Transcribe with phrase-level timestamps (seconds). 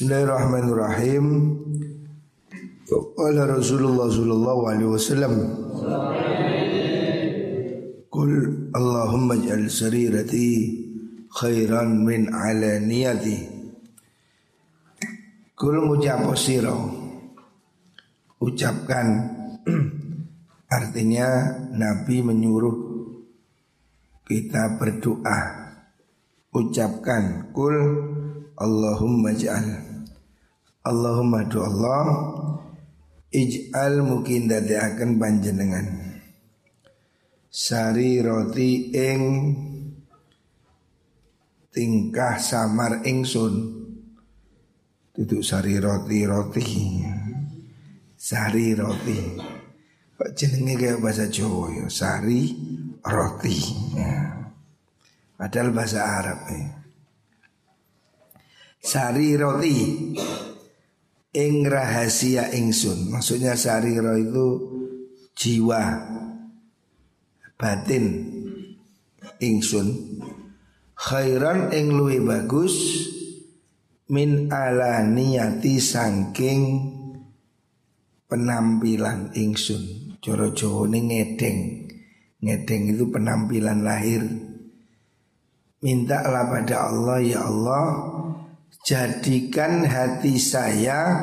[0.00, 1.26] Bismillahirrahmanirrahim.
[2.88, 5.34] Qala Rasulullah sallallahu alaihi wasallam
[8.08, 8.32] Qul
[8.72, 10.72] Allahumma ij'al sarirati
[11.28, 13.44] khairan min alaniyati
[15.52, 16.72] Kul ngucap sira.
[18.40, 19.06] Ucapkan.
[20.80, 22.76] Artinya Nabi menyuruh
[24.24, 25.40] kita berdoa.
[26.56, 27.76] Ucapkan Kul
[28.56, 29.89] Allahumma ja'al
[30.80, 32.04] Allahumma do Allah
[33.30, 35.86] Ij'al mungkin akan panjenengan.
[37.46, 39.22] Sari roti ing
[41.70, 43.80] Tingkah samar ingsun
[45.14, 46.66] Duduk sari roti roti.
[48.16, 49.18] Sari roti.
[50.16, 51.86] Kok jenenge kayak bahasa Jawa ya?
[51.92, 52.50] Sari
[53.04, 53.58] roti.
[54.00, 54.48] Ya.
[55.36, 56.66] Padahal bahasa Arab ya.
[58.80, 59.76] Sari roti
[61.30, 63.14] Ing rahasia ingsun.
[63.14, 64.46] Maksudnya sariro itu
[65.38, 65.82] Jiwa
[67.54, 68.06] Batin
[69.38, 69.88] Ingsun.
[70.98, 73.06] Khairan ing luwi bagus
[74.10, 76.62] Min ala niyati sangking
[78.26, 80.18] Penampilan ingsun.
[80.18, 81.58] Joro Jawa ini ngedeng.
[82.42, 84.22] Ngedeng itu penampilan lahir.
[85.80, 88.19] Mintalah pada Allah Ya Allah
[88.84, 91.20] jadikan hati saya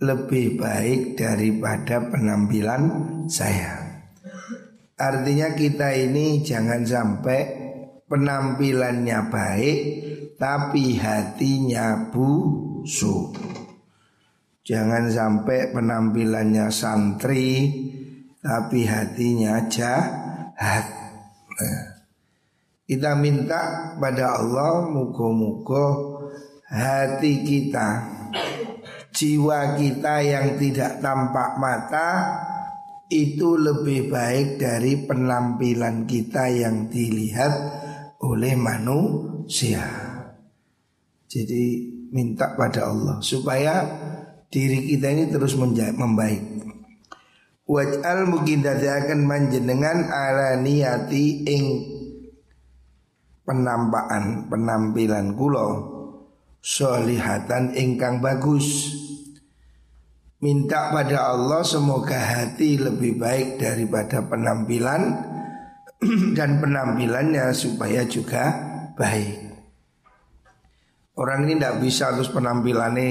[0.00, 2.82] lebih baik daripada penampilan
[3.30, 4.04] saya.
[4.94, 7.40] Artinya kita ini jangan sampai
[8.06, 9.78] penampilannya baik
[10.38, 13.34] tapi hatinya busuk.
[14.64, 17.68] Jangan sampai penampilannya santri
[18.40, 20.86] tapi hatinya jahat.
[21.54, 21.84] Nah,
[22.84, 26.13] kita minta pada Allah muka-muka
[26.68, 27.88] hati kita,
[29.12, 32.10] jiwa kita yang tidak tampak mata
[33.12, 37.52] itu lebih baik dari penampilan kita yang dilihat
[38.24, 39.84] oleh manusia.
[41.28, 41.64] Jadi
[42.14, 43.84] minta pada Allah supaya
[44.48, 46.64] diri kita ini terus membaik.
[47.64, 51.64] Waj'al mungkin akan manjenengan ala niyati ing
[53.44, 55.93] penampakan penampilan kulo
[56.64, 58.96] solihatan ingkang bagus.
[60.40, 65.32] Minta pada Allah semoga hati lebih baik daripada penampilan
[66.36, 68.52] Dan penampilannya supaya juga
[68.92, 69.40] baik.
[71.14, 73.10] Orang ini tidak bisa terus penampilannya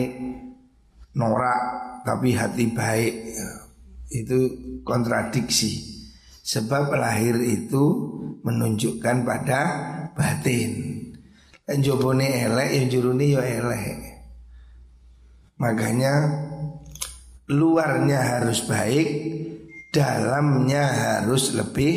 [1.15, 1.61] norak
[2.03, 3.13] tapi hati baik.
[4.11, 4.39] Itu
[4.83, 5.89] kontradiksi.
[6.43, 7.83] Sebab lahir itu
[8.43, 9.61] menunjukkan pada
[10.11, 10.92] batin
[11.67, 14.03] jobone elek, yang juruni yo elek.
[15.59, 16.13] Makanya
[17.47, 19.07] luarnya harus baik,
[19.95, 20.83] dalamnya
[21.23, 21.93] harus lebih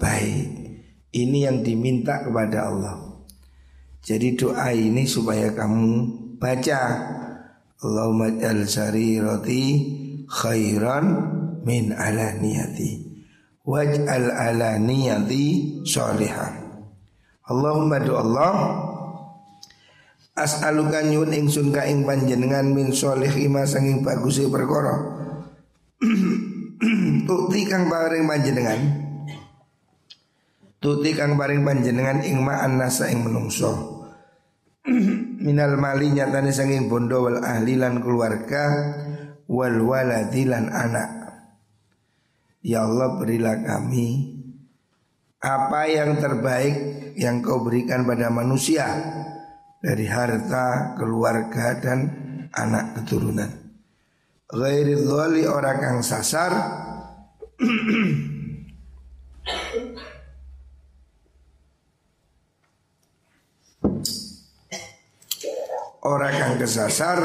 [0.00, 0.48] baik.
[1.10, 2.96] Ini yang diminta kepada Allah.
[4.00, 5.88] Jadi doa ini supaya kamu
[6.40, 6.80] baca
[7.84, 9.64] Allahumma al sarirati
[10.24, 11.06] khairan
[11.68, 12.90] min alaniyati
[13.68, 16.48] waj'al alaniyati salihah
[17.44, 18.52] Allahumma do Allah
[20.40, 24.96] As'aluka nyun ingsun ka ing panjenengan min soleh ima sanging bagus perkara.
[27.28, 28.80] Tukti kang paring panjenengan.
[30.80, 34.00] Tukti kang paring panjenengan ing ma'an nasa ing menungso.
[35.44, 38.96] Minal mali nyatane sanging bondo wal ahli lan keluarga
[39.44, 41.10] wal waladi lan anak.
[42.64, 44.40] Ya Allah berilah kami
[45.40, 46.76] apa yang terbaik
[47.20, 49.19] yang kau berikan pada manusia
[49.80, 51.98] dari harta, keluarga dan
[52.52, 53.50] anak keturunan.
[54.50, 56.52] Ghairi dhali orang kang sasar
[66.00, 67.20] Orang kang kesasar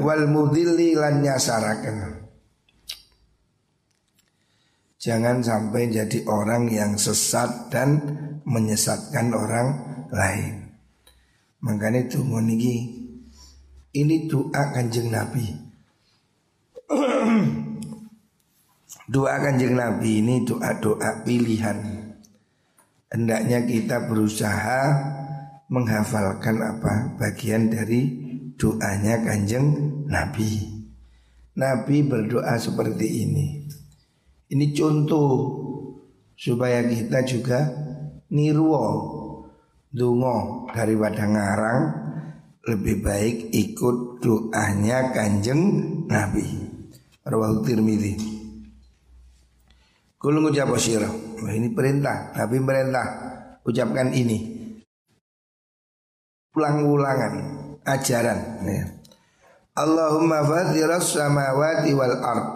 [0.00, 2.24] wal mudilli lan nyasaraken.
[4.96, 8.00] Jangan sampai jadi orang yang sesat dan
[8.48, 9.68] menyesatkan orang
[10.08, 10.63] lain.
[11.64, 12.92] Makanya tunggu niki
[13.96, 15.48] ini doa kanjeng Nabi.
[19.14, 22.04] doa kanjeng Nabi ini doa-doa pilihan.
[23.08, 24.92] Hendaknya kita berusaha
[25.72, 28.12] menghafalkan apa bagian dari
[28.60, 30.68] doanya kanjeng Nabi.
[31.56, 33.64] Nabi berdoa seperti ini.
[34.52, 35.32] Ini contoh
[36.36, 37.72] supaya kita juga
[38.28, 39.23] niruo
[39.94, 41.82] dungo daripada ngarang
[42.66, 45.62] lebih baik ikut doanya kanjeng
[46.10, 46.44] Nabi.
[47.24, 48.14] Rawahu Tirmidzi.
[50.18, 51.08] Kul ngucap sira.
[51.54, 53.06] ini perintah, Nabi perintah.
[53.64, 54.52] Ucapkan ini.
[56.52, 57.32] Ulang-ulangan
[57.86, 58.84] ajaran ya.
[59.74, 62.46] Allahumma fatiras samawati wal ard.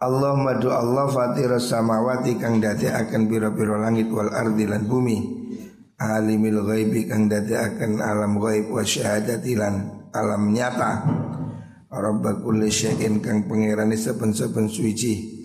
[0.00, 5.35] Allahumma du Allah fatiras samawati kang dadi akan biro-biro langit wal ardi lan bumi
[5.96, 9.74] alimil ghaibi kang dadi akan alam ghaib wa syahadati lan
[10.12, 10.92] alam nyata.
[11.88, 15.36] Rabba kulli syai'in kang pangerane saben-saben suci.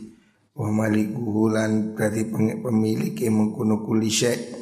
[0.51, 2.27] Wa malikuhu lan dadi
[2.59, 4.62] pemiliki mengkono kulli syai'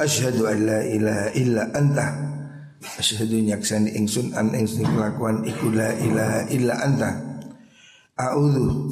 [0.00, 2.08] Asyhadu an la ilaha illa anta.
[2.96, 7.10] Asyhadu nyaksani ingsun an ingsun kelakuan iku la ilaha illa anta.
[8.16, 8.88] A'udhu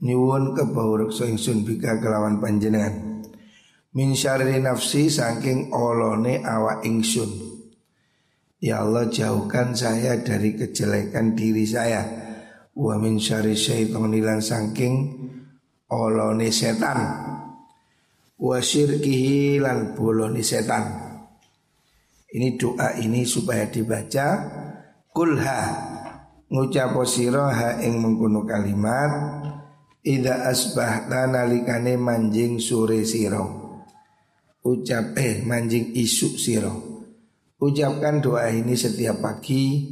[0.00, 3.24] nyuwun kepawreksa ingsun bika kelawan panjenengan.
[3.90, 7.28] Min syarri nafsi saking olone awak ingsun.
[8.60, 12.04] Ya Allah jauhkan saya dari kejelekan diri saya.
[12.76, 14.94] Wa min syarri syaitanilan saking
[15.90, 16.98] olone setan.
[18.40, 21.12] Wa syirkihi lan bolone setan.
[22.30, 24.28] Ini doa ini supaya dibaca.
[25.10, 25.60] Kulha
[26.46, 29.10] ngucap sira ha ing mengkono kalimat
[30.00, 33.68] Ida asbahta nalikane manjing sore siro.
[34.64, 36.74] Ucap eh manjing isu siro.
[37.60, 39.84] Ucapkan doa ini setiap pagi.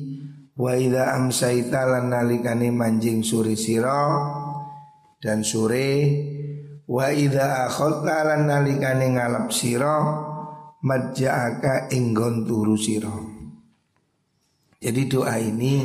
[0.57, 4.01] Wa ida amsaita nalikane manjing sore siro
[5.21, 5.93] Dan sore.
[6.89, 10.25] Wa ida akhota nalikane ngalap siro
[10.89, 13.29] Majja'aka inggon turu siro.
[14.81, 15.85] Jadi doa ini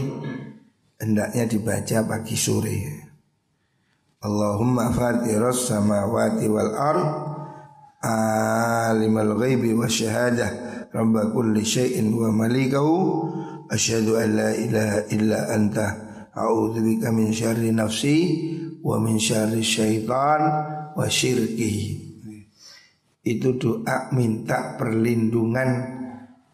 [0.96, 3.03] hendaknya dibaca pagi sore
[4.24, 7.04] Allahumma fatiras samawati wal ard
[8.00, 13.28] alimul ghaibi wa syahadah rabba kulli syai'in wa malikahu
[13.68, 15.88] asyhadu an la ilaha illa anta
[16.31, 18.16] a'udzu bika min syarri nafsi
[18.80, 20.42] wa min syarri syaitan
[20.96, 22.16] wa syirkihi
[23.28, 26.00] itu doa minta perlindungan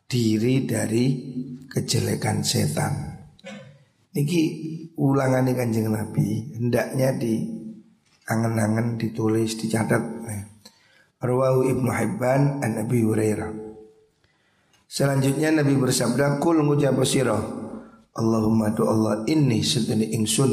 [0.10, 1.06] diri dari
[1.70, 2.94] kejelekan setan.
[4.14, 4.42] Niki
[4.98, 7.59] ulangan kanjeng Nabi hendaknya di
[8.30, 10.22] angen-angen ditulis dicatat.
[11.20, 13.52] Rawahu Ibnu Hibban an Nabi Hurairah.
[14.88, 16.96] Selanjutnya Nabi bersabda, "Kul ngucap
[18.16, 20.52] Allahumma tu Allah inni sedene ingsun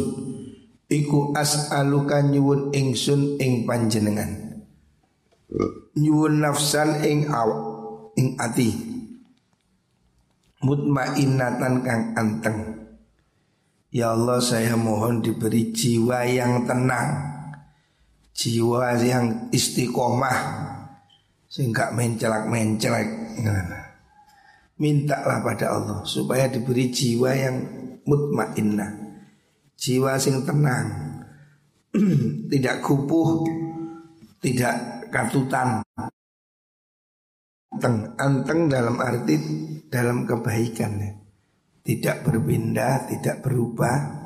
[0.87, 4.63] iku as'aluka nyuwun ingsun ing panjenengan.
[5.97, 7.51] Nyuwun nafsan ing aw
[8.19, 8.71] ing ati.
[10.67, 12.59] Mutmainnatan kang anteng.
[13.95, 17.36] Ya Allah saya mohon diberi jiwa yang tenang
[18.37, 20.39] jiwa yang istiqomah
[21.49, 23.09] sehingga mencelak-mencelak.
[24.77, 27.57] Mintalah pada Allah supaya diberi jiwa yang
[28.05, 28.93] mutmainnah,
[29.73, 31.17] jiwa sing tenang,
[32.53, 33.49] tidak kupuh,
[34.45, 35.81] tidak katutan.
[37.73, 39.37] Anteng, anteng dalam arti
[39.89, 41.13] dalam kebaikan ya.
[41.87, 44.26] Tidak berpindah, tidak berubah,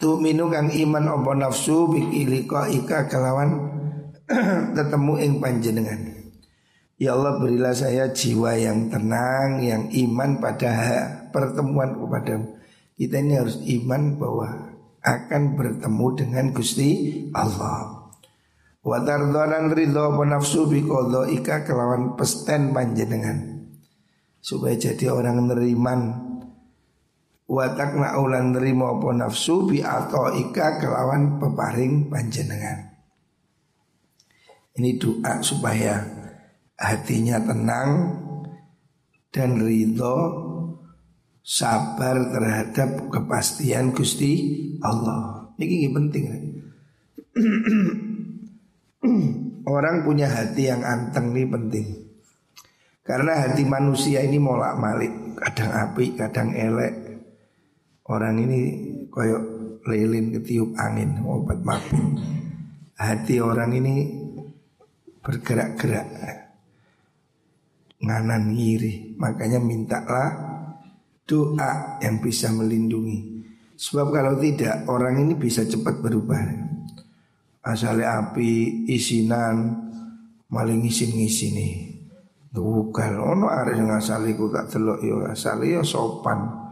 [0.00, 3.68] Tu minu kang iman opo nafsu bikilika ika kelawan
[4.76, 6.00] ketemu ing panjenengan.
[6.96, 10.72] Ya Allah berilah saya jiwa yang tenang, yang iman pada
[11.28, 12.40] pertemuan kepada
[12.96, 14.48] Kita ini harus iman bahwa
[15.00, 16.88] akan bertemu dengan Gusti
[17.36, 18.12] Allah.
[18.80, 23.68] Wa tardonan ridho nafsu bikodo ika kelawan pesten panjenengan.
[24.40, 26.29] Supaya jadi orang neriman
[27.50, 32.94] Watak ulan nerima apa nafsu bi atau ika kelawan peparing panjenengan.
[34.78, 35.98] Ini doa supaya
[36.78, 37.90] hatinya tenang
[39.34, 40.46] dan ridho
[41.42, 44.54] sabar terhadap kepastian Gusti
[44.86, 45.50] Allah.
[45.58, 46.24] Ini penting.
[49.74, 51.86] Orang punya hati yang anteng ini penting.
[53.02, 57.09] Karena hati manusia ini molak malik, kadang api, kadang elek,
[58.10, 58.60] Orang ini
[59.06, 59.42] koyok
[59.86, 62.18] lilin ketiup angin obat mabuk.
[62.98, 63.94] Hati orang ini
[65.22, 66.08] bergerak-gerak
[68.02, 69.14] nganan ngiri.
[69.14, 70.28] Makanya mintalah
[71.22, 73.46] doa yang bisa melindungi.
[73.78, 76.42] Sebab kalau tidak orang ini bisa cepat berubah.
[77.62, 79.86] Asalnya api isinan
[80.50, 81.94] maling isin ngisini.
[82.50, 86.69] Bukan ono arek yang asale ku tak delok yo asale yo sopan.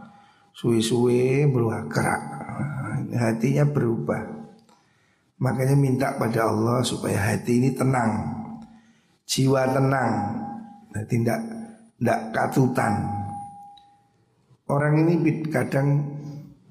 [0.59, 2.21] Suwe-suwe beruah kerak
[3.15, 4.27] Hatinya berubah
[5.39, 8.27] Makanya minta pada Allah supaya hati ini tenang
[9.23, 10.13] Jiwa tenang
[10.89, 11.39] Nah, tidak
[11.99, 12.93] tidak katutan.
[14.69, 16.17] Orang ini kadang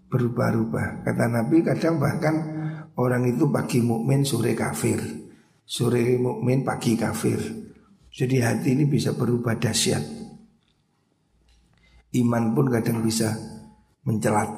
[0.08, 1.04] berubah-ubah.
[1.04, 2.34] Kata Nabi kadang bahkan
[2.96, 4.98] orang itu pagi mukmin sore kafir,
[5.62, 7.38] sore mukmin pagi kafir.
[8.08, 10.02] Jadi hati ini bisa berubah dahsyat.
[12.16, 13.36] Iman pun kadang bisa
[14.08, 14.48] mencelat.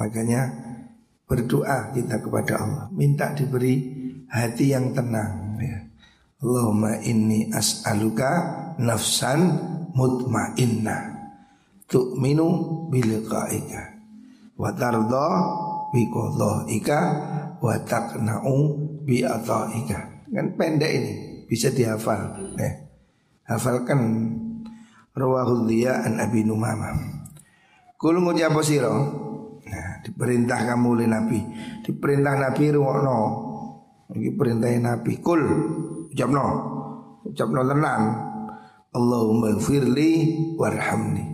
[0.00, 0.48] Makanya
[1.28, 3.74] berdoa kita kepada Allah, minta diberi
[4.32, 5.60] hati yang tenang.
[5.60, 5.84] Ya.
[6.40, 8.30] Allahumma inni as'aluka
[8.80, 9.56] nafsan
[9.92, 11.16] mutmainnah
[11.88, 12.48] tu'minu
[12.92, 13.82] biliqa'ika
[14.56, 15.28] wa tarda
[15.92, 16.04] bi
[16.76, 17.00] ika
[17.60, 18.56] wa taqna'u
[19.04, 20.00] bi ika.
[20.26, 21.12] Kan pendek ini
[21.48, 22.52] bisa dihafal.
[22.60, 22.72] Eh,
[23.48, 24.00] hafalkan
[25.16, 27.15] rawahul dia an Abi Numamah.
[27.96, 28.92] Kul ngucap sira.
[29.66, 31.40] Nah, diperintah kamu oleh Nabi.
[31.82, 33.18] Diperintah Nabi ruwono.
[34.12, 35.12] Iki perintah Nabi.
[35.18, 35.42] Kul
[36.12, 36.44] ucapno.
[37.24, 38.02] Ucapno tenan.
[38.92, 40.10] Allahumma firli
[40.56, 41.24] warhamni.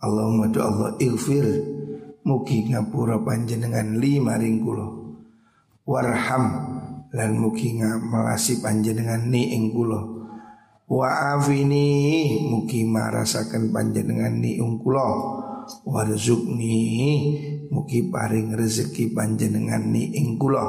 [0.00, 1.76] Allahumma do Allah ighfir
[2.26, 4.86] Mugi ngapura panjenengan lima maring kula.
[5.86, 6.44] Warham
[7.14, 10.02] lan mugi melasi panjenengan ni ing kula.
[10.90, 15.06] Wa afini mugi marasaken panjenengan ni ing kula.
[15.86, 16.78] Warzukni
[17.70, 20.62] mugi paring rezeki panjenengan ni ing kula.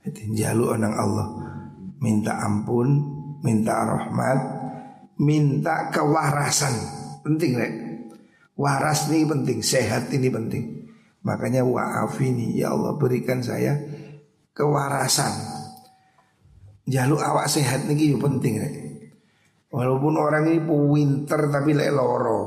[0.00, 1.28] Jadi jalu nang Allah
[2.00, 2.88] minta ampun,
[3.44, 4.38] minta rahmat,
[5.20, 6.74] minta kewarasan.
[7.20, 7.74] Penting rek.
[8.60, 10.64] Waras ini penting, sehat ini penting.
[11.24, 13.76] Makanya wa'afini ya Allah berikan saya
[14.52, 15.32] kewarasan.
[16.88, 18.74] Jaluk awak sehat ini penting rek.
[19.70, 22.40] Walaupun orang ini pinter tapi lek loro.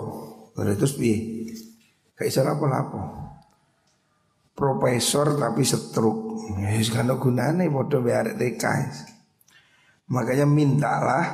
[0.53, 1.32] Terus piye?
[2.13, 3.01] Kayak iso apa-apa.
[4.53, 6.37] Profesor tapi setruk.
[6.61, 8.65] Wis kan gunane padha arek TK.
[10.13, 11.25] Makanya mintalah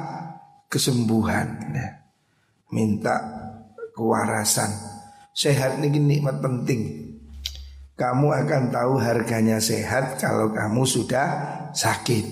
[0.72, 1.88] kesembuhan ya.
[2.72, 3.16] Minta
[3.98, 4.72] kewarasan.
[5.36, 7.12] Sehat ini nikmat penting.
[8.00, 11.28] Kamu akan tahu harganya sehat kalau kamu sudah
[11.76, 12.26] sakit.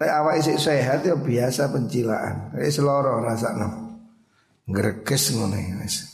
[0.00, 2.56] Tapi awak isi sehat ya biasa pencilaan.
[2.56, 3.68] Kayak seloro rasa no.
[4.64, 6.11] Ngereges ngono wis.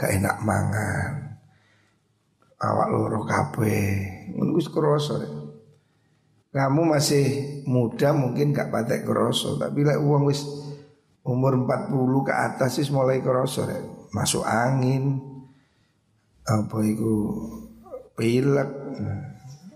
[0.00, 1.36] Gak enak mangan.
[2.56, 4.32] Awak loro kabeh.
[4.32, 5.20] Ngono wis kroso.
[6.50, 10.42] Kamu masih muda mungkin gak patek kroso, tapi like uang wis
[11.24, 13.80] umur 40 ke atas sih mulai kerasa ya.
[14.10, 15.20] masuk angin
[16.48, 17.14] apa itu
[18.16, 18.70] pilek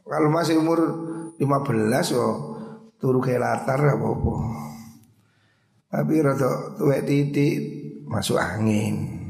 [0.08, 0.80] kalau masih umur
[1.36, 2.34] 15 oh
[2.96, 4.34] turu ke latar apa apa
[5.92, 7.56] tapi rada tuwek titik
[8.08, 9.23] masuk angin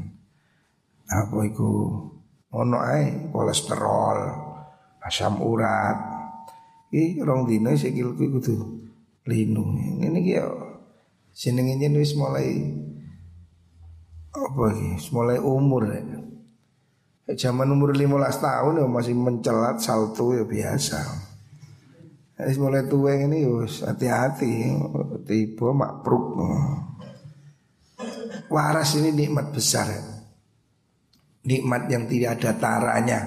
[1.15, 1.69] apa itu
[2.51, 4.19] ono ae kolesterol
[4.99, 5.97] asam urat
[6.91, 8.55] iki rong dino sikilku kudu
[9.23, 9.63] linu
[10.03, 10.33] ini ki
[11.35, 12.63] Jenenge wis mulai
[14.31, 15.11] apa iki?
[15.11, 15.99] Mulai umur ya.
[17.35, 21.03] Zaman umur 15 tahun ya masih mencelat salto ya biasa.
[22.39, 24.79] Wis mulai tua ini wis hati-hati
[25.27, 26.39] tiba makpruk.
[28.47, 29.91] Waras ini nikmat besar.
[31.45, 33.19] Nikmat yang tidak ada taranya.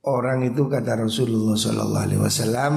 [0.00, 2.74] Orang itu kata Rasulullah Sallallahu Alaihi Wasallam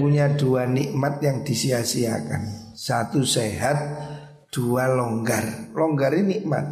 [0.00, 2.72] punya dua nikmat yang disia-siakan.
[2.72, 3.76] Satu sehat,
[4.48, 5.74] dua longgar.
[5.76, 6.64] Longgar ini nikmat.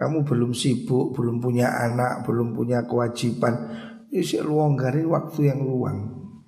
[0.00, 3.68] Kamu belum sibuk, belum punya anak, belum punya kewajiban.
[4.08, 5.98] Isi longgarin waktu yang luang.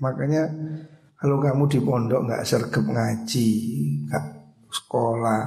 [0.01, 0.49] Makanya
[1.21, 3.51] kalau kamu di pondok nggak sergap ngaji,
[4.09, 4.25] nggak
[4.69, 5.41] sekolah,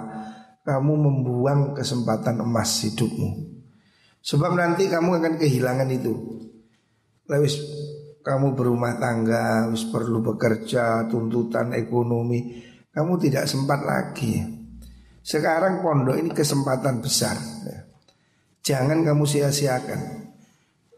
[0.68, 3.56] kamu membuang kesempatan emas hidupmu.
[4.20, 6.12] Sebab nanti kamu akan kehilangan itu.
[7.32, 7.56] Lewis
[8.20, 12.60] kamu berumah tangga, harus perlu bekerja, tuntutan ekonomi,
[12.92, 14.44] kamu tidak sempat lagi.
[15.24, 17.40] Sekarang pondok ini kesempatan besar.
[18.60, 20.28] Jangan kamu sia-siakan.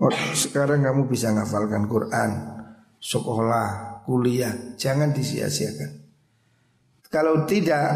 [0.02, 2.32] Oh, sekarang kamu bisa ngafalkan Quran,
[2.98, 5.92] sekolah, kuliah, jangan disia-siakan.
[7.14, 7.90] Kalau tidak,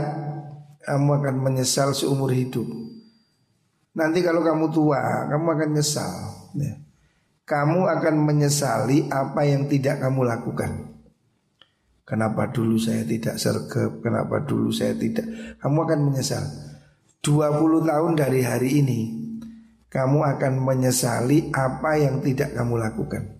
[0.83, 2.67] kamu akan menyesal seumur hidup.
[3.95, 6.13] Nanti kalau kamu tua, kamu akan nyesal.
[6.59, 6.83] Ya
[7.43, 10.95] kamu akan menyesali apa yang tidak kamu lakukan.
[12.03, 16.43] Kenapa dulu saya tidak sergap, kenapa dulu saya tidak Kamu akan menyesal
[17.23, 18.99] 20 tahun dari hari ini
[19.87, 23.39] Kamu akan menyesali apa yang tidak kamu lakukan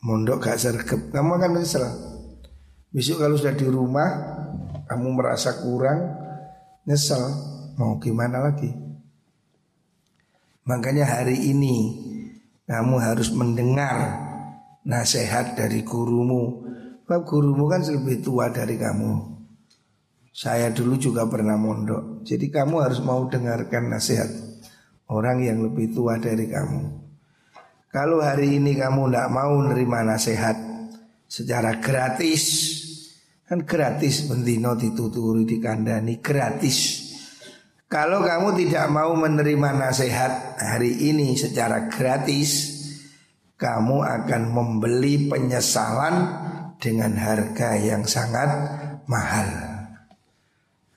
[0.00, 1.84] Mondok gak sergap, kamu akan menyesal
[2.88, 4.39] Besok kalau sudah di rumah
[4.90, 6.18] Kamu merasa kurang
[6.82, 7.22] Nyesel
[7.78, 8.74] Mau gimana lagi
[10.66, 12.10] Makanya hari ini
[12.70, 14.14] kamu harus mendengar
[14.86, 16.62] nasihat dari gurumu,
[17.02, 19.42] Sebab gurumu kan lebih tua dari kamu.
[20.30, 22.22] Saya dulu juga pernah mondok.
[22.22, 24.30] Jadi kamu harus mau dengarkan nasihat
[25.10, 27.02] orang yang lebih tua dari kamu.
[27.90, 30.54] Kalau hari ini kamu tidak mau nerima nasihat
[31.26, 32.46] secara gratis,
[33.50, 37.10] kan gratis bentino dituturi dikandani gratis.
[37.90, 42.78] Kalau kamu tidak mau menerima nasihat hari ini secara gratis,
[43.58, 46.14] kamu akan membeli penyesalan
[46.78, 48.46] dengan harga yang sangat
[49.10, 49.50] mahal.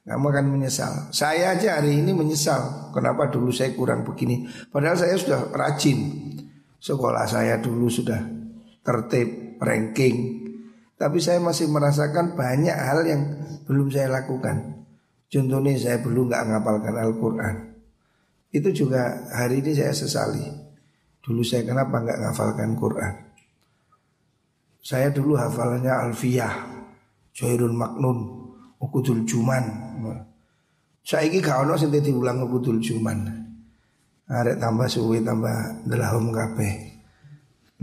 [0.05, 1.09] Kamu akan menyesal.
[1.09, 2.93] Saya aja hari ini menyesal.
[2.93, 4.45] Kenapa dulu saya kurang begini?
[4.69, 6.29] Padahal saya sudah rajin.
[6.77, 8.21] Sekolah saya dulu sudah
[8.85, 10.42] tertib, ranking.
[11.03, 13.27] Tapi saya masih merasakan banyak hal yang
[13.67, 14.87] belum saya lakukan.
[15.27, 17.55] Contohnya saya belum nggak ngapalkan Al-Quran.
[18.55, 20.47] Itu juga hari ini saya sesali.
[21.19, 23.13] Dulu saya kenapa nggak ngafalkan Quran?
[24.79, 26.55] Saya dulu hafalannya Alfiyah,
[27.35, 28.19] Joirul Maknun,
[28.79, 29.63] Ukudul Juman.
[31.03, 33.27] Saya ini gak ono sing diulang Ukudul Juman.
[34.31, 36.95] Arek tambah suwe tambah delahum kabeh.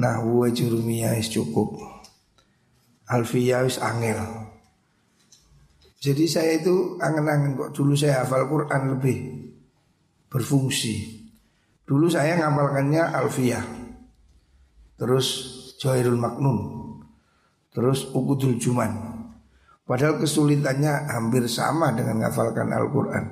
[0.00, 1.99] Nah, wuwe jurumiyah is cukup.
[3.10, 4.22] Alfiyah is angel.
[6.00, 9.18] Jadi saya itu angen-angen kok dulu saya hafal Quran lebih
[10.30, 11.26] berfungsi.
[11.84, 13.66] Dulu saya ngapalkannya Alfiyah
[14.94, 15.26] Terus
[15.82, 16.58] Jawahirul Maknun.
[17.74, 18.94] Terus Ukudul Juman.
[19.82, 23.24] Padahal kesulitannya hampir sama dengan ngafalkan Al-Quran.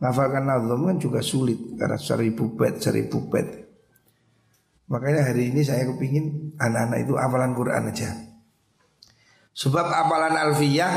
[0.00, 3.68] Ngafalkan Nazom kan juga sulit Karena seribu bed, seribu bed
[4.88, 8.29] Makanya hari ini saya kepingin anak-anak itu hafalan Quran aja
[9.54, 10.94] Sebab hafalan Alfiyah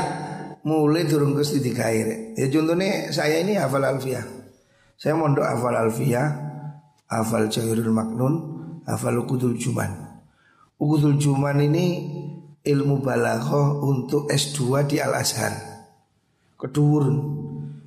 [0.64, 4.24] mulai turun ke tiga air Ya contohnya saya ini hafal Alfiyah
[4.96, 6.54] Saya mondok hafal Alfiyah
[7.08, 8.34] hafal Jahirul Maknun,
[8.88, 9.90] hafal Ukudul Juman.
[10.80, 11.86] Ukudul Juman ini
[12.64, 15.54] ilmu balaghah untuk S2 di Al Azhar.
[16.58, 17.16] Kedurun.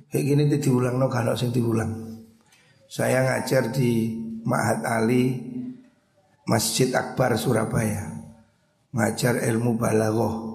[0.08, 2.24] Kayak gini diulang no kalau sing diulang.
[2.88, 4.16] Saya ngajar di
[4.48, 5.36] Ma'had Ali
[6.48, 8.08] Masjid Akbar Surabaya.
[8.96, 10.47] Ngajar ilmu balaghah.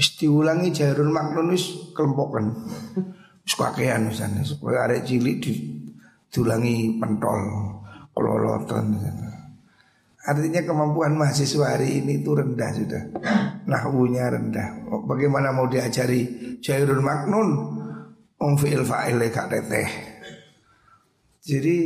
[0.00, 2.56] Wis diulangi Jahirul Maknun wis kelompokan.
[3.44, 5.52] Wis kakean misalnya supaya arek cilik di
[6.32, 7.36] dulangi pentol
[8.16, 8.96] kelolotan.
[10.24, 13.02] Artinya kemampuan mahasiswa hari ini itu rendah sudah.
[13.68, 14.88] Nahwunya rendah.
[15.04, 17.48] Bagaimana mau diajari Jairul Maknun
[18.40, 19.88] Om fi'il fa'il kak teteh.
[21.44, 21.76] Jadi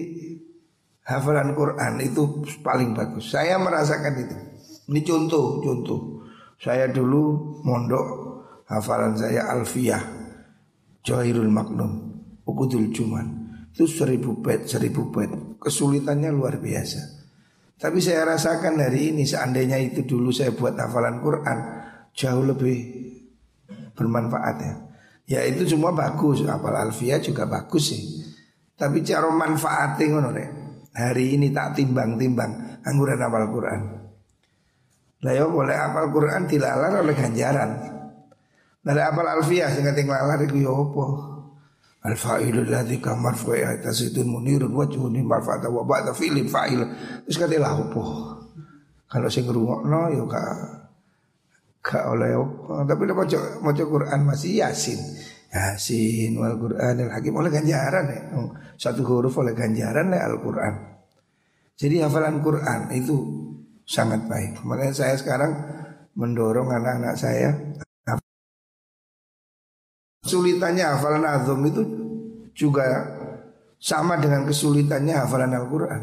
[1.02, 3.34] Hafalan Quran itu paling bagus.
[3.34, 4.36] Saya merasakan itu.
[4.86, 6.13] Ini contoh, contoh
[6.58, 8.06] Saya dulu mondok
[8.64, 10.02] Hafalan saya Alfiyah
[11.04, 11.92] Jairul Maknun
[12.48, 15.58] Ukudul Juman itu seribu bed, seribu bed.
[15.58, 17.26] Kesulitannya luar biasa.
[17.74, 21.58] Tapi saya rasakan hari ini seandainya itu dulu saya buat hafalan Quran
[22.14, 22.78] jauh lebih
[23.98, 24.74] bermanfaat ya.
[25.24, 28.02] Ya itu semua bagus, hafal alfiah juga bagus sih.
[28.78, 30.22] Tapi cara manfaatnya
[30.94, 33.80] Hari ini tak timbang-timbang angguran hafal Quran.
[35.24, 37.70] Lah ya boleh hafal Quran dilalar oleh ganjaran.
[38.84, 41.04] Dari hafal alfiah sing tinggal lalar iku ya apa?
[42.04, 46.84] Al fa'ilul ladzi kamar fa tasidun munirun wajhuni marfa'ata wa ba'da fi'lin fa'il.
[47.24, 48.04] Terus kate lah opo.
[49.08, 50.52] Kalau sing ngrungokno ya gak
[51.80, 52.84] gak oleh opo.
[52.84, 55.00] Tapi nek maca maca Quran masih Yasin.
[55.48, 58.20] Yasin wal Quran al Hakim oleh ganjaran ya.
[58.76, 60.74] Satu huruf oleh ganjaran ya Al Quran.
[61.80, 63.16] Jadi hafalan Quran itu
[63.84, 64.60] sangat baik.
[64.64, 65.52] Makanya saya sekarang
[66.16, 67.52] mendorong anak-anak saya
[70.24, 71.84] Kesulitannya hafalan azam itu
[72.56, 72.80] juga
[73.76, 76.02] sama dengan kesulitannya hafalan Al-Quran.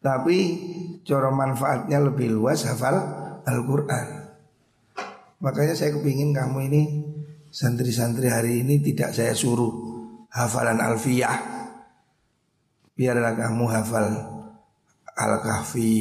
[0.00, 0.36] Tapi
[1.04, 2.96] cara manfaatnya lebih luas hafal
[3.44, 4.32] Al-Quran.
[5.44, 6.82] Makanya saya kepingin kamu ini
[7.52, 9.70] santri-santri hari ini tidak saya suruh
[10.32, 11.36] hafalan Alfiyah.
[12.96, 14.08] Biarlah kamu hafal
[15.16, 16.00] Al-Kahfi,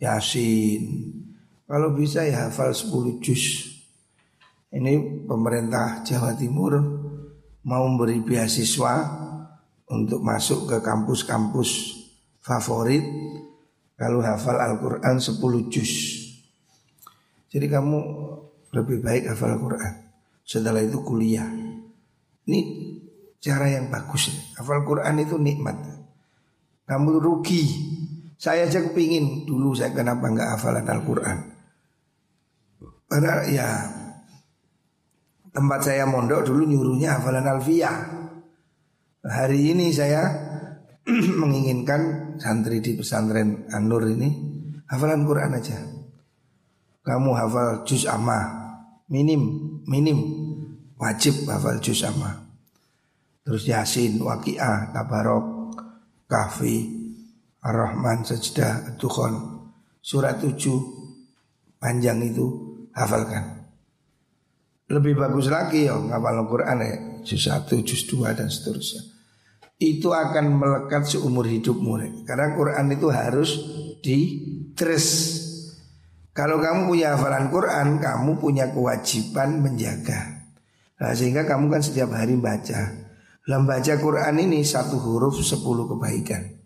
[0.00, 0.82] Yasin.
[1.64, 3.70] Kalau bisa ya hafal 10 juz.
[4.70, 6.78] Ini pemerintah Jawa Timur
[7.66, 8.94] mau memberi beasiswa
[9.90, 11.70] untuk masuk ke kampus-kampus
[12.38, 13.02] favorit
[13.98, 15.92] kalau hafal Al-Quran 10 juz.
[17.50, 17.98] Jadi kamu
[18.70, 19.94] lebih baik hafal Al-Quran.
[20.46, 21.46] Setelah itu kuliah.
[22.46, 22.58] Ini
[23.42, 24.30] cara yang bagus.
[24.54, 25.78] Hafal Quran itu nikmat.
[26.86, 27.64] Kamu rugi.
[28.40, 31.38] Saya aja kepingin dulu saya kenapa nggak hafalan Al-Quran.
[33.10, 33.68] Karena ya
[35.50, 37.98] Tempat saya mondok dulu nyuruhnya hafalan alfiyah.
[39.26, 40.30] Hari ini saya
[41.42, 44.30] menginginkan santri di pesantren An-Nur ini
[44.86, 45.78] hafalan Quran aja.
[47.00, 48.38] kamu hafal juz amma
[49.08, 49.42] minim
[49.88, 50.18] minim
[50.94, 52.46] wajib hafal juz amma.
[53.42, 55.74] Terus Yasin, Waqiah, Tabarok,
[56.30, 56.99] Kahfi,
[57.60, 59.36] Ar-Rahman, Sajdah, Dukhan,
[60.00, 60.56] surat 7
[61.76, 62.46] panjang itu
[62.96, 63.68] hafalkan.
[64.90, 69.06] Lebih bagus lagi ya ngapal Al-Quran ya, juz 1, juz 2 dan seterusnya.
[69.80, 72.26] Itu akan melekat seumur hidupmu.
[72.28, 73.50] Karena Quran itu harus
[74.02, 75.40] diterus
[76.30, 80.46] kalau kamu punya hafalan Quran, kamu punya kewajiban menjaga.
[81.02, 82.96] Nah, sehingga kamu kan setiap hari baca.
[83.42, 86.59] Dalam baca Quran ini satu huruf sepuluh kebaikan.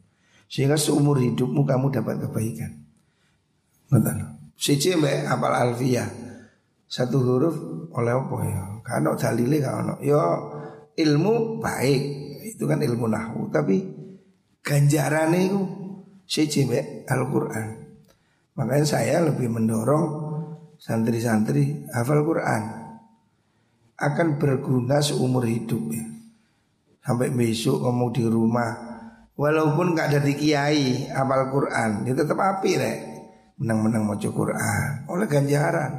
[0.47, 2.73] Sehingga seumur hidupmu kamu dapat kebaikan.
[4.55, 6.09] Siji mbak apal alfiyah.
[6.87, 7.57] Satu huruf
[7.91, 8.63] oleh apa ya?
[8.87, 10.21] Karena dalile kalau yo
[10.95, 12.03] ilmu baik
[12.55, 13.83] itu kan ilmu nahwu tapi
[14.63, 15.61] ganjaran itu
[16.29, 17.85] siji mbak Al-Qur'an.
[18.55, 20.25] Makanya saya lebih mendorong
[20.79, 22.63] santri-santri hafal Quran
[23.99, 26.07] akan berguna seumur hidup ya.
[27.05, 28.71] Sampai besok kamu di rumah
[29.35, 32.97] Walaupun gak ada di kiai hafal Quran Dia tetap api deh
[33.59, 35.91] Menang-menang mau Quran Oleh ganjaran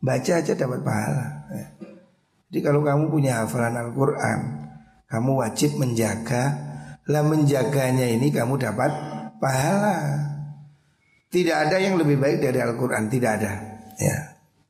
[0.00, 1.66] Baca aja dapat pahala ya.
[2.48, 4.38] Jadi kalau kamu punya hafalan Al-Quran
[5.04, 6.44] Kamu wajib menjaga
[7.12, 8.90] Lah menjaganya ini kamu dapat
[9.36, 9.96] pahala
[11.34, 13.52] tidak ada yang lebih baik dari Al-Quran Tidak ada
[13.98, 14.16] ya.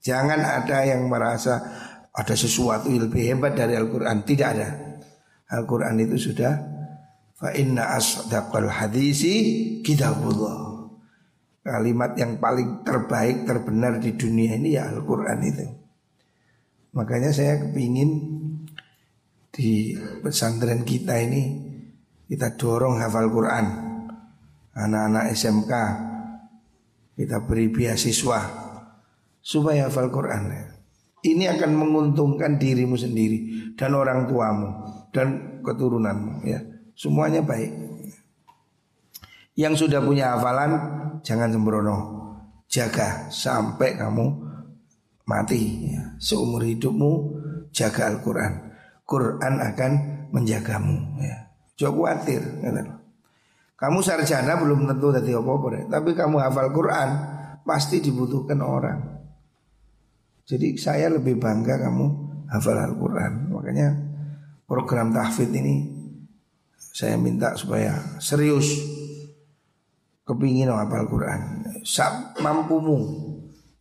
[0.01, 1.61] Jangan ada yang merasa
[2.09, 4.69] Ada sesuatu yang lebih hebat dari Al-Quran Tidak ada
[5.53, 6.74] Al-Quran itu sudah
[7.35, 9.35] Fa inna asdaqal hadisi
[9.83, 10.91] kitabullah
[11.65, 15.67] Kalimat yang paling terbaik Terbenar di dunia ini ya Al-Quran itu
[16.95, 18.11] Makanya saya kepingin
[19.51, 21.43] Di pesantren kita ini
[22.31, 23.67] Kita dorong hafal Quran
[24.75, 25.73] Anak-anak SMK
[27.15, 28.41] kita beri beasiswa
[29.39, 30.51] supaya hafal Quran.
[31.25, 34.69] Ini akan menguntungkan dirimu sendiri dan orang tuamu
[35.15, 36.61] dan keturunanmu ya.
[36.95, 37.71] Semuanya baik.
[39.55, 40.73] Yang sudah punya hafalan
[41.23, 41.99] jangan sembrono.
[42.71, 44.25] Jaga sampai kamu
[45.27, 46.19] mati ya.
[46.19, 47.11] Seumur hidupmu
[47.71, 48.75] jaga Al-Qur'an.
[49.05, 49.93] Quran akan
[50.33, 51.53] menjagamu ya.
[51.77, 52.43] Jangan khawatir.
[53.75, 57.09] Kamu sarjana belum tentu tadi apa-apa Tapi kamu hafal Quran
[57.67, 58.97] Pasti dibutuhkan orang
[60.47, 62.07] Jadi saya lebih bangga kamu
[62.49, 63.89] hafal Al-Quran Makanya
[64.65, 65.94] program tahfidz ini
[66.95, 68.71] Saya minta supaya serius.
[70.23, 71.67] Kepingin hafal Quran.
[72.39, 73.03] Mampumu.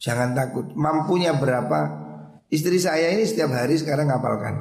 [0.01, 0.73] Jangan takut.
[0.73, 2.01] Mampunya berapa?
[2.49, 4.53] Istri saya ini setiap hari sekarang ngapalkan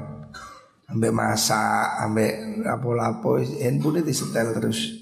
[0.84, 3.40] Sampai masak Sampai lapo-lapo.
[3.40, 5.00] Handphone itu setel terus.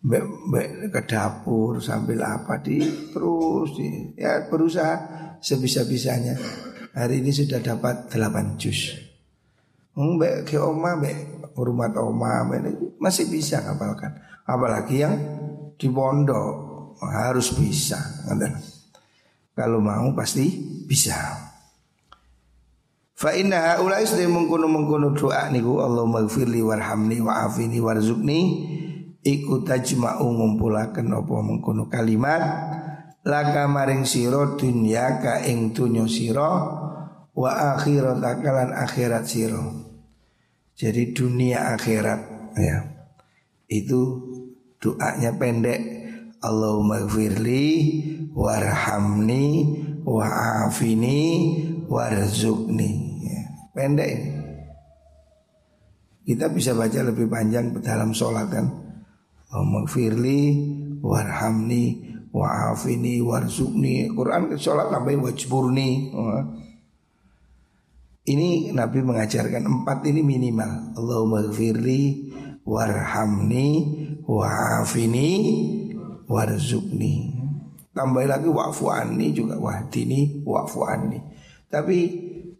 [0.00, 2.80] Mbak, mbak ke dapur sambil apa di
[3.12, 4.96] terus di, ya berusaha
[5.44, 6.40] sebisa-bisanya.
[6.96, 8.96] Hari ini sudah dapat 8 jus.
[9.92, 14.16] Mbak ke oma, mbak rumah oma, mbak, masih bisa ngapalkan.
[14.46, 15.14] Apalagi yang
[15.80, 17.98] di pondok harus bisa.
[19.56, 20.46] Kalau mau pasti
[20.84, 21.16] bisa.
[23.20, 28.40] Fa inna haula isdi mengkono mengkono doa niku Allahumma gfirli warhamni wa'afini warzuqni
[29.20, 32.40] iku tajma'u ngumpulaken apa mengkono kalimat
[33.20, 36.48] laka maring sira dunya ka ing dunya sira
[37.36, 39.60] wa akhirat akalan akhirat sira
[40.80, 42.20] jadi dunia akhirat.
[42.56, 42.88] Ya.
[43.68, 44.24] Itu
[44.80, 46.00] doanya pendek.
[46.40, 47.68] Allahumma gfirli
[48.32, 49.76] warhamni
[50.08, 51.20] wa'afini
[51.84, 52.90] warzuqni
[53.28, 53.40] ya,
[53.76, 54.30] pendek ini.
[56.24, 58.72] Kita bisa baca lebih panjang dalam sholat kan?
[59.50, 60.40] Maghfirli
[61.04, 66.14] warhamni wa'afini warzuqni Quran sholat sampai wajburni
[68.20, 70.96] Ini Nabi mengajarkan empat ini minimal.
[70.96, 72.32] Allahumma gfirli
[72.64, 73.68] warhamni
[74.28, 75.30] wa'afini
[76.28, 77.14] warzuqni
[77.90, 81.18] Tambah lagi wa'fu anni juga wahdini wa'fu anni
[81.66, 81.98] Tapi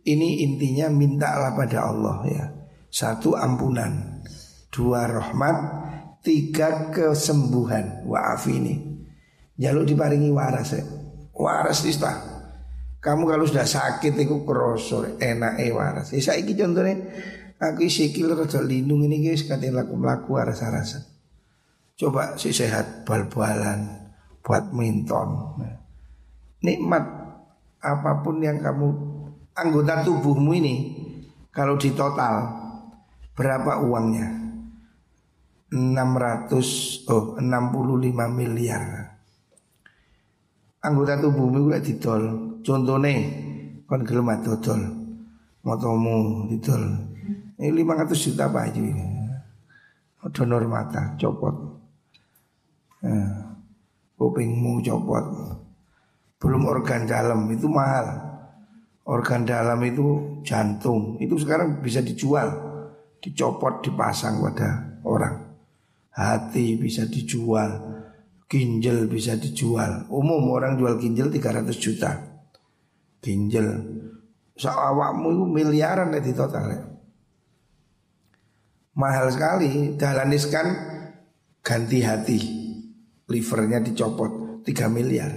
[0.01, 2.44] ini intinya mintalah pada Allah ya.
[2.90, 4.25] Satu ampunan
[4.73, 5.57] Dua rahmat
[6.20, 8.05] tiga kesembuhan
[8.49, 8.90] ini
[9.61, 10.85] jaluk diparingi waras ya.
[11.37, 12.30] waras istah
[13.01, 17.01] kamu kalau sudah sakit itu kerosor enak eh waras ya saiki contohnya
[17.57, 20.99] aku sikil rada lindung ini guys katanya laku laku rasa rasa
[21.97, 25.57] coba si sehat bal-balan buat minton
[26.61, 27.05] nikmat
[27.81, 28.89] apa pun yang kamu
[29.57, 30.75] anggota tubuhmu ini
[31.51, 32.61] kalau di total
[33.33, 34.41] berapa uangnya
[35.71, 38.83] 600 oh 65 miliar.
[40.83, 42.50] anggota tubuhmu gue didol.
[42.61, 43.14] Contohnya
[43.88, 44.81] kon gelem dodol.
[45.61, 46.83] Motomu didol.
[47.61, 48.85] Ini 500 juta Pak Haji.
[50.33, 51.57] Donor mata copot.
[53.05, 53.57] Nah,
[54.16, 55.25] kupingmu copot.
[56.40, 58.29] Belum organ dalam itu mahal.
[59.05, 62.49] Organ dalam itu jantung itu sekarang bisa dijual,
[63.18, 65.51] dicopot, dipasang pada orang.
[66.12, 67.81] Hati bisa dijual,
[68.49, 70.09] ginjal bisa dijual.
[70.09, 72.30] Umum orang jual ginjal 300 juta.
[73.21, 73.69] Ginjal.
[74.57, 76.81] Sawakmu itu miliaran di total ya.
[78.97, 79.97] Mahal sekali.
[79.97, 80.33] Dahlan
[81.61, 82.39] ganti hati.
[83.31, 85.33] Livernya dicopot 3 miliar.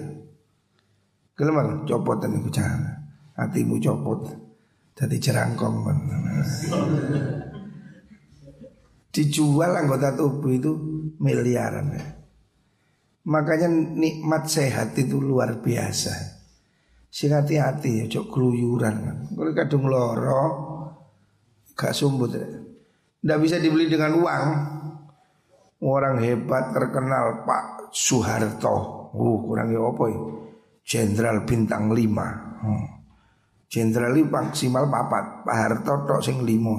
[1.34, 4.30] Gelem copotan itu jangan hatimu copot
[4.94, 5.90] jadi jerangkong
[9.14, 10.72] dijual anggota tubuh itu
[11.18, 11.98] miliaran
[13.26, 16.43] makanya nikmat sehat itu luar biasa
[17.14, 20.44] sing hati-hati ya cok keluyuran kan kalau kadung loro
[21.78, 24.46] gak sumbut tidak bisa dibeli dengan uang
[25.86, 28.76] orang hebat terkenal Pak Soeharto
[29.14, 30.22] uh kurangnya apa ya
[30.84, 33.04] Jenderal bintang 5 hmm.
[33.74, 36.78] Jenderal itu maksimal papat, Pak Harto tok sing limo.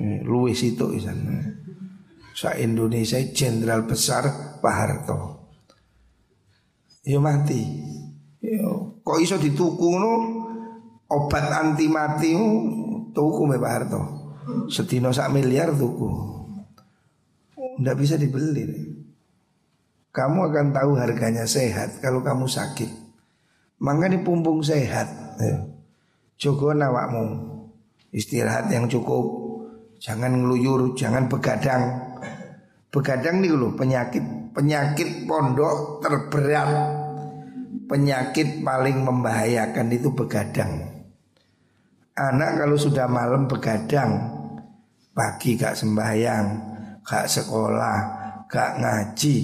[0.00, 1.20] Eh, luwes itu isan.
[2.32, 5.18] Sa Indonesia jenderal besar Pak Harto.
[7.04, 7.60] Ya mati.
[8.40, 8.64] Ya,
[9.02, 10.12] kok iso dituku no
[11.10, 12.32] obat anti mati
[13.12, 14.02] tuku Pak Harto.
[14.72, 16.08] Setino sak miliar tuku.
[17.78, 18.66] Nggak bisa dibeli.
[20.12, 22.90] Kamu akan tahu harganya sehat kalau kamu sakit.
[23.82, 25.08] Makanya pumpung sehat.
[25.40, 25.72] Ya.
[26.42, 27.54] Jogo nawakmu
[28.10, 29.24] Istirahat yang cukup
[30.02, 32.02] Jangan ngeluyur, jangan begadang
[32.90, 37.01] Begadang nih loh penyakit Penyakit pondok terberat
[37.92, 41.02] Penyakit paling membahayakan itu begadang.
[42.16, 44.32] Anak kalau sudah malam begadang
[45.16, 46.46] Pagi gak sembahyang
[47.00, 47.96] Gak sekolah
[48.44, 49.36] Gak ngaji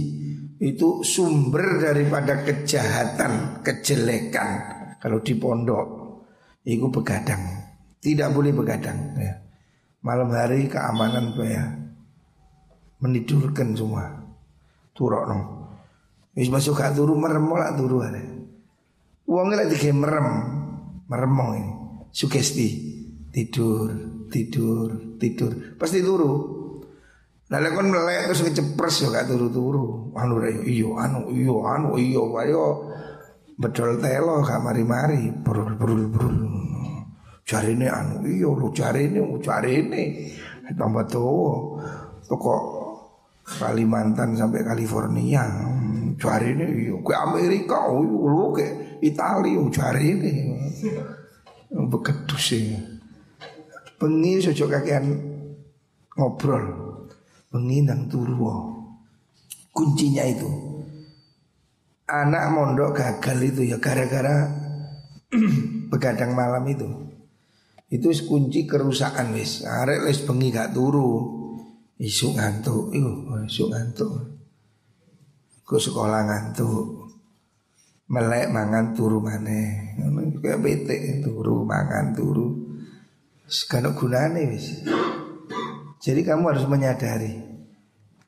[0.61, 4.49] Itu sumber daripada kejahatan Kejelekan
[5.01, 5.87] Kalau di pondok.
[6.69, 7.41] Iku begadang.
[8.01, 9.33] Tidak boleh begadang ya.
[10.05, 11.65] Malam hari keamanan ya.
[13.01, 14.05] Menidurkan semua.
[14.93, 15.39] Turok no
[16.37, 18.38] Wis masuk gak turu merem lah turu ada
[19.29, 20.29] Uangnya lagi kayak merem.
[21.13, 21.73] Meremong ini.
[22.09, 22.69] Sugesti.
[23.29, 23.93] Tidur
[24.33, 25.53] Tidur Tidur.
[25.77, 26.57] Pasti turu
[27.49, 30.13] Nah kon melek terus kecepres yo gak turu-turu.
[30.13, 30.37] Anu
[30.69, 32.93] iyo anu iyo anu iyo ayo
[33.57, 35.33] bedol telo gak mari-mari.
[35.33, 35.73] Brul
[36.13, 36.37] brul
[37.49, 40.05] cari ini anu iyo lu cari ini
[40.77, 41.81] tambah tuh
[42.29, 42.55] toko
[43.49, 45.41] Kalimantan sampai California.
[46.21, 50.33] Cari ini iyo ke Amerika oh lu ke Italia cari ini
[51.69, 52.65] begitu sih
[53.99, 55.05] bengi sojok kakean
[56.17, 56.67] ngobrol
[57.53, 58.51] bengi nang turu
[59.75, 60.49] kuncinya itu
[62.09, 64.49] anak mondok gagal itu ya gara-gara
[65.93, 66.89] begadang malam itu.
[67.89, 69.65] Itu kunci kerusakan wis.
[69.65, 71.37] Arek wis bengi gak turu.
[71.99, 74.13] Isu ngantuk, iu isu ngantuk.
[75.67, 76.98] Ku sekolah ngantuk.
[78.09, 80.01] Melek mangan turu maneh.
[80.41, 82.57] Kayak bete turu mangan turu.
[83.45, 84.81] Sekarang gunane wis.
[86.01, 87.37] Jadi kamu harus menyadari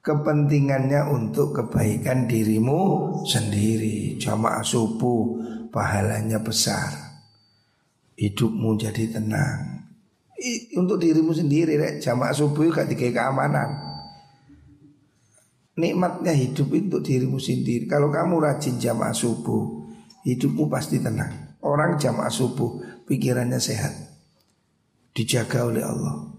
[0.04, 2.80] kepentingannya untuk kebaikan dirimu
[3.24, 4.20] sendiri.
[4.20, 5.40] Jamaah subuh
[5.72, 6.92] pahalanya besar.
[8.20, 9.88] Hidupmu jadi tenang.
[10.76, 13.89] Untuk dirimu sendiri rek jamaah subuh gak dikai keamanan.
[15.78, 17.86] Nikmatnya hidup itu untuk dirimu sendiri.
[17.86, 19.86] Kalau kamu rajin jamaah subuh,
[20.26, 21.60] hidupmu pasti tenang.
[21.62, 23.94] Orang jamaah subuh pikirannya sehat.
[25.14, 26.30] Dijaga oleh Allah.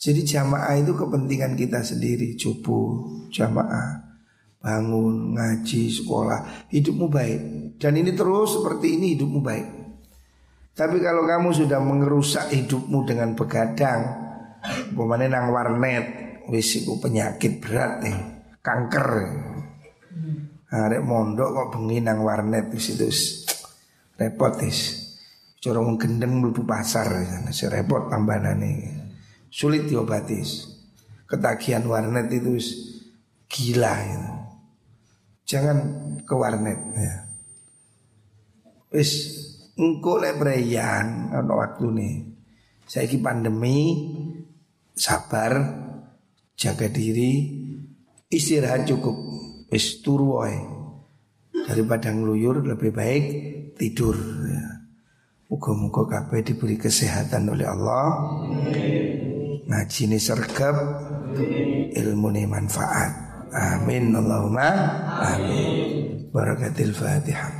[0.00, 4.00] Jadi jamaah itu kepentingan kita sendiri Cupu, jamaah
[4.56, 7.40] Bangun, ngaji, sekolah Hidupmu baik
[7.76, 9.68] Dan ini terus seperti ini hidupmu baik
[10.72, 14.00] Tapi kalau kamu sudah mengerusak hidupmu dengan begadang
[14.96, 16.04] Pemane nang warnet
[16.48, 19.08] Wis penyakit berat nih Kanker
[20.70, 23.10] Arek mondok kok bengi nang warnet wis itu
[24.14, 25.10] repot wis.
[25.58, 27.10] Corong gendeng mlebu pasar
[27.50, 29.02] si repot tambanane
[29.50, 30.38] sulit diobati.
[31.26, 32.54] Ketagihan warnet itu
[33.50, 34.22] gila ya.
[35.42, 35.78] Jangan
[36.22, 37.14] ke warnet ya.
[38.94, 39.10] Wis
[39.74, 42.38] engko lek breyan ana waktune.
[42.86, 44.06] Saiki pandemi
[44.94, 45.58] sabar
[46.54, 47.58] jaga diri
[48.30, 49.18] istirahat cukup.
[49.70, 50.40] Wis turu
[51.66, 53.24] daripada ngeluyur lebih baik
[53.78, 54.16] tidur
[54.46, 54.66] ya.
[55.50, 58.06] Muka-muka kabeh diberi kesehatan oleh Allah.
[59.66, 60.74] Ngaji ini sergap
[61.90, 63.30] Ilmu ini manfaat.
[63.50, 64.14] Amin.
[64.14, 64.70] Allahumma
[65.34, 66.30] Amin.
[66.30, 67.59] Barakatil Fatihah